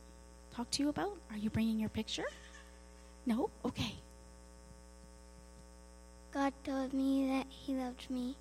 [0.56, 1.16] talk to you about?
[1.30, 2.26] Are you bringing your picture?
[3.28, 3.52] No?
[3.64, 3.94] Okay.
[6.34, 8.36] God told me that He loved me.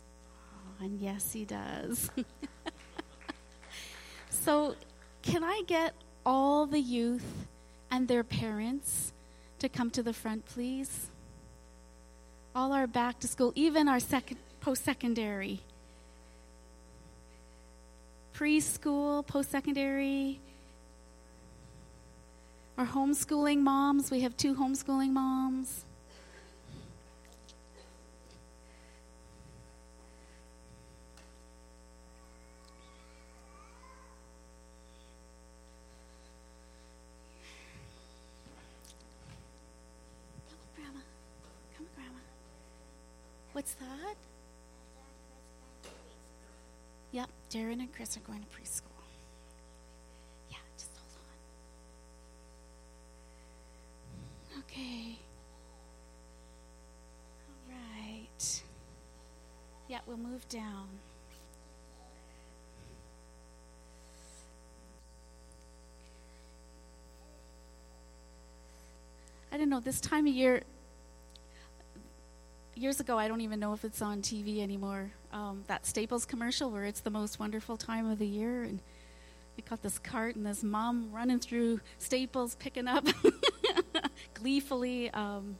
[0.00, 2.08] Oh, and yes, He does.
[4.30, 4.74] so,
[5.20, 5.92] can I get
[6.24, 7.46] all the youth
[7.90, 9.12] and their parents
[9.58, 11.10] to come to the front, please?
[12.54, 15.60] All our back to school, even our second post secondary,
[18.34, 20.40] preschool, post secondary,
[22.76, 24.10] our homeschooling moms.
[24.10, 25.84] We have two homeschooling moms.
[40.48, 41.00] Come on, Grandma.
[41.76, 42.18] Come on, Grandma.
[43.52, 44.16] What's that?
[47.16, 48.82] Yep, Darren and Chris are going to preschool.
[50.50, 51.10] Yeah, just hold
[54.52, 54.58] on.
[54.60, 55.16] Okay.
[57.48, 58.62] All right.
[59.88, 60.86] Yeah, we'll move down.
[69.50, 70.62] I don't know, this time of year,
[72.74, 75.10] years ago, I don't even know if it's on TV anymore.
[75.36, 78.80] Um, that Staples commercial where it's the most wonderful time of the year, and
[79.54, 83.06] we got this cart and this mom running through Staples picking up
[84.34, 85.56] gleefully um,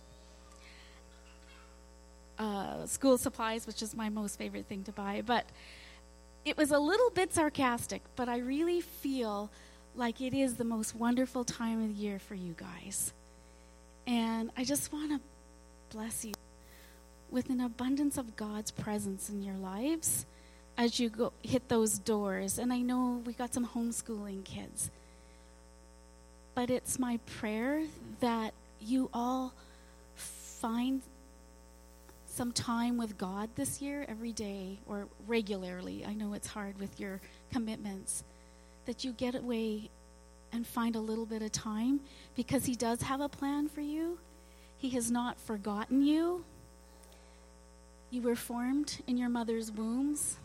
[2.38, 5.22] uh, school supplies, which is my most favorite thing to buy.
[5.26, 5.44] But
[6.46, 9.50] it was a little bit sarcastic, but I really feel
[9.94, 13.12] like it is the most wonderful time of the year for you guys.
[14.06, 15.20] And I just want to
[15.94, 16.32] bless you
[17.30, 20.26] with an abundance of God's presence in your lives
[20.78, 22.58] as you go hit those doors.
[22.58, 24.90] And I know we got some homeschooling kids.
[26.54, 27.82] But it's my prayer
[28.20, 29.52] that you all
[30.14, 31.02] find
[32.26, 36.04] some time with God this year every day or regularly.
[36.06, 37.20] I know it's hard with your
[37.52, 38.24] commitments.
[38.84, 39.90] That you get away
[40.52, 42.00] and find a little bit of time
[42.34, 44.18] because He does have a plan for you.
[44.78, 46.44] He has not forgotten you.
[48.16, 50.38] You were formed in your mother's wombs,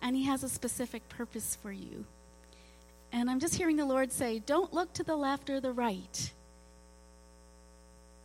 [0.00, 2.04] and He has a specific purpose for you.
[3.10, 6.32] And I'm just hearing the Lord say, Don't look to the left or the right.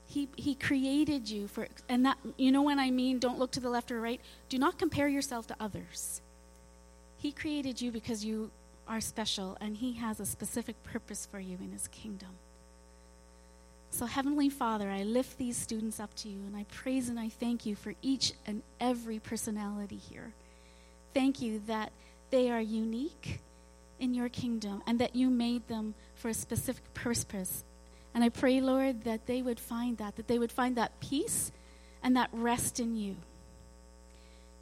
[0.06, 3.60] He, he created you for, and that, you know when I mean don't look to
[3.60, 4.22] the left or right?
[4.48, 6.22] Do not compare yourself to others.
[7.18, 8.52] He created you because you
[8.88, 12.30] are special, and He has a specific purpose for you in His kingdom.
[13.92, 17.28] So, Heavenly Father, I lift these students up to you, and I praise and I
[17.28, 20.32] thank you for each and every personality here.
[21.14, 21.92] Thank you that
[22.30, 23.42] they are unique
[24.00, 27.66] in your kingdom and that you made them for a specific purpose.
[28.16, 31.52] And I pray, Lord, that they would find that, that they would find that peace
[32.02, 33.18] and that rest in you.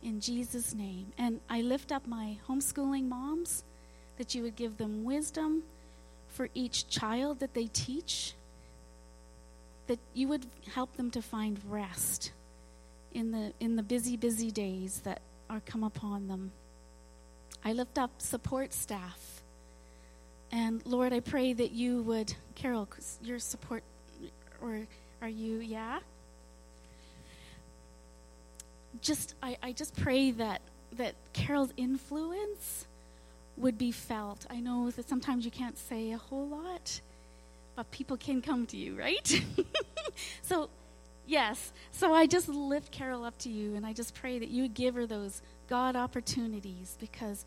[0.01, 1.13] In Jesus' name.
[1.17, 3.63] And I lift up my homeschooling moms
[4.17, 5.63] that you would give them wisdom
[6.27, 8.33] for each child that they teach,
[9.89, 12.31] that you would help them to find rest
[13.11, 15.19] in the, in the busy, busy days that
[15.49, 16.51] are come upon them.
[17.65, 19.41] I lift up support staff.
[20.51, 22.87] And Lord, I pray that you would, carol
[23.23, 23.83] your support,
[24.61, 24.85] or
[25.23, 25.99] are you, yeah?
[29.01, 30.61] Just, I, I just pray that,
[30.97, 32.85] that Carol's influence
[33.57, 34.45] would be felt.
[34.51, 37.01] I know that sometimes you can't say a whole lot,
[37.79, 39.41] but people can come to you, right?
[40.41, 40.69] so,
[41.25, 41.71] yes.
[41.93, 44.95] So I just lift Carol up to you, and I just pray that you give
[44.95, 47.45] her those God opportunities because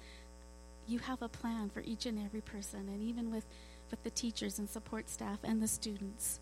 [0.88, 3.44] you have a plan for each and every person, and even with,
[3.90, 6.40] with the teachers and support staff and the students.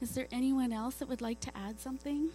[0.00, 2.30] Is there anyone else that would like to add something?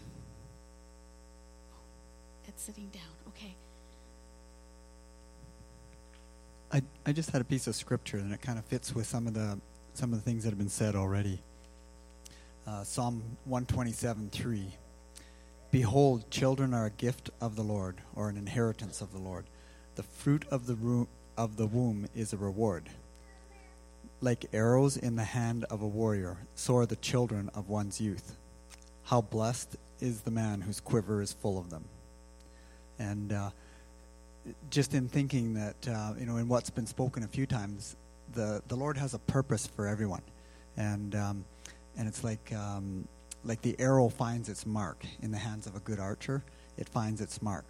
[2.47, 3.03] It's sitting down.
[3.27, 3.57] Okay.
[6.71, 9.27] I, I just had a piece of scripture and it kind of fits with some
[9.27, 9.59] of the
[9.93, 11.41] some of the things that have been said already.
[12.67, 14.67] Uh, Psalm 127 3.
[15.71, 19.45] Behold, children are a gift of the Lord, or an inheritance of the Lord.
[19.95, 21.07] The fruit of the, ro-
[21.37, 22.89] of the womb is a reward.
[24.21, 28.35] Like arrows in the hand of a warrior, so are the children of one's youth.
[29.03, 31.85] How blessed is the man whose quiver is full of them.
[32.99, 33.49] And uh,
[34.69, 37.95] just in thinking that, uh, you know, in what's been spoken a few times,
[38.33, 40.21] the, the Lord has a purpose for everyone.
[40.75, 41.45] And, um,
[41.97, 43.07] and it's like, um,
[43.43, 46.43] like the arrow finds its mark in the hands of a good archer,
[46.77, 47.65] it finds its mark.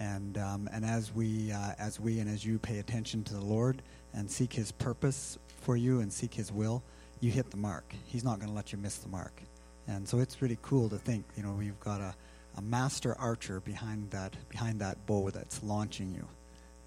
[0.00, 3.44] And um, and as we uh, as we and as you pay attention to the
[3.44, 3.82] Lord
[4.14, 6.82] and seek His purpose for you and seek His will,
[7.20, 7.94] you hit the mark.
[8.06, 9.42] He's not going to let you miss the mark.
[9.86, 12.14] And so it's really cool to think, you know, we've got a,
[12.56, 16.26] a master archer behind that behind that bow that's launching you.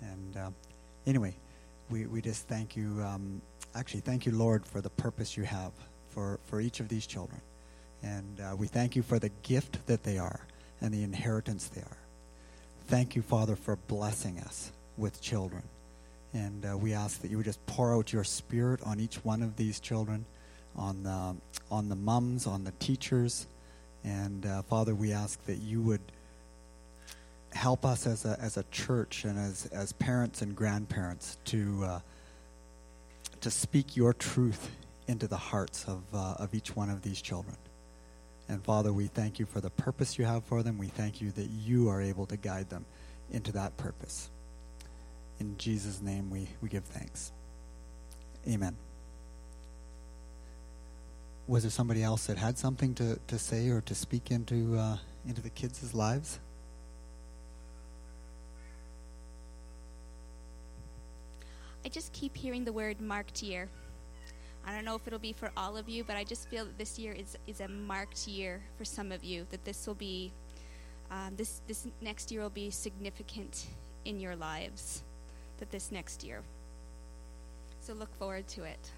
[0.02, 0.50] And uh,
[1.06, 1.36] anyway,
[1.90, 3.02] we, we just thank you.
[3.02, 3.42] Um,
[3.76, 5.72] actually, thank you, Lord, for the purpose you have
[6.10, 7.42] for, for each of these children.
[8.02, 10.42] And uh, we thank you for the gift that they are
[10.82, 11.98] and the inheritance they are.
[12.88, 15.64] Thank you, Father, for blessing us with children.
[16.34, 19.42] And uh, we ask that you would just pour out your spirit on each one
[19.42, 20.26] of these children,
[20.76, 21.36] on the,
[21.72, 23.48] on the mums, on the teachers.
[24.04, 26.02] And uh, Father, we ask that you would
[27.52, 32.00] help us as a, as a church and as, as parents and grandparents to, uh,
[33.42, 34.72] to speak your truth
[35.08, 37.56] into the hearts of, uh, of each one of these children.
[38.50, 40.78] And Father, we thank you for the purpose you have for them.
[40.78, 42.86] We thank you that you are able to guide them
[43.32, 44.30] into that purpose.
[45.40, 47.32] In Jesus' name, we, we give thanks.
[48.48, 48.76] Amen.
[51.46, 54.98] Was there somebody else that had something to, to say or to speak into, uh,
[55.28, 56.40] into the kids' lives?
[61.86, 63.68] I just keep hearing the word marked year.
[64.66, 66.78] I don't know if it'll be for all of you, but I just feel that
[66.78, 69.46] this year is, is a marked year for some of you.
[69.52, 70.32] That this will be,
[71.12, 73.66] um, this this next year will be significant
[74.06, 75.04] in your lives.
[75.60, 76.42] That this next year.
[77.82, 78.92] So look forward to it.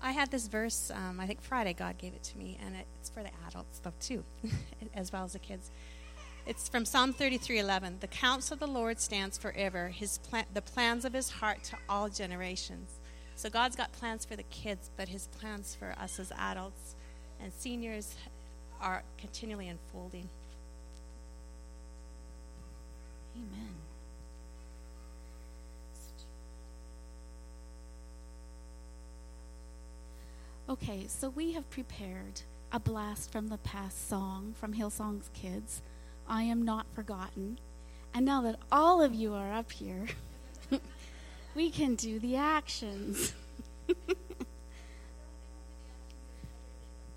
[0.00, 3.10] I had this verse, um, I think Friday God gave it to me, and it's
[3.10, 4.24] for the adults though too,
[4.94, 5.70] as well as the kids.
[6.46, 8.00] It's from Psalm 33:11.
[8.00, 9.88] The counsel of the Lord stands forever.
[9.88, 13.00] His plan, the plans of His heart to all generations.
[13.36, 16.94] So God's got plans for the kids, but His plans for us as adults
[17.40, 18.14] and seniors
[18.80, 20.28] are continually unfolding.
[23.36, 23.74] Amen.
[30.70, 32.42] Okay, so we have prepared
[32.72, 35.80] a blast from the past song from Hillsong's Kids,
[36.28, 37.58] I Am Not Forgotten.
[38.12, 40.08] And now that all of you are up here,
[41.54, 43.32] we can do the actions.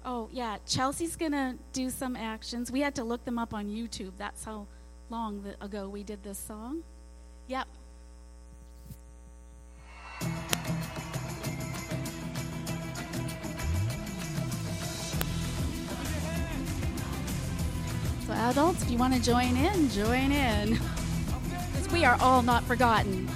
[0.06, 2.72] oh, yeah, Chelsea's going to do some actions.
[2.72, 4.14] We had to look them up on YouTube.
[4.18, 4.66] That's how
[5.10, 6.84] long ago we did this song.
[7.48, 7.68] Yep,
[18.50, 20.80] adults, if you want to join in, join in.
[21.72, 23.30] Because we are all not forgotten.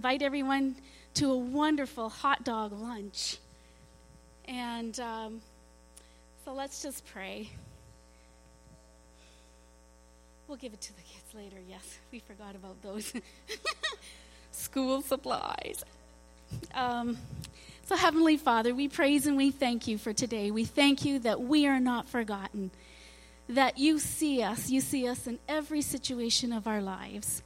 [0.00, 0.74] Invite everyone
[1.12, 3.36] to a wonderful hot dog lunch.
[4.46, 5.42] And um,
[6.42, 7.50] so let's just pray.
[10.48, 11.98] We'll give it to the kids later, yes.
[12.10, 13.12] We forgot about those.
[14.52, 15.84] School supplies.
[16.74, 17.18] Um,
[17.84, 20.50] so, Heavenly Father, we praise and we thank you for today.
[20.50, 22.70] We thank you that we are not forgotten,
[23.50, 24.70] that you see us.
[24.70, 27.42] You see us in every situation of our lives.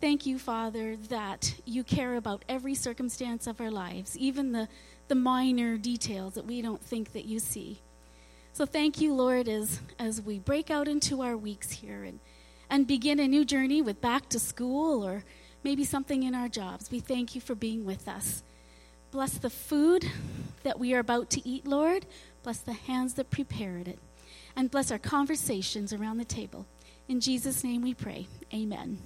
[0.00, 4.68] Thank you, Father, that you care about every circumstance of our lives, even the,
[5.08, 7.80] the minor details that we don't think that you see.
[8.52, 12.20] So thank you, Lord, as, as we break out into our weeks here and,
[12.68, 15.24] and begin a new journey with back to school or
[15.64, 16.90] maybe something in our jobs.
[16.90, 18.42] We thank you for being with us.
[19.10, 20.10] Bless the food
[20.62, 22.04] that we are about to eat, Lord.
[22.42, 23.98] Bless the hands that prepared it.
[24.54, 26.66] And bless our conversations around the table.
[27.08, 28.26] In Jesus' name we pray.
[28.52, 28.98] Amen.